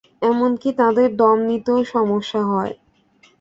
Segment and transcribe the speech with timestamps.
[0.21, 2.73] এমনকি তাঁদের দম নিতেও সমস্যা হয়।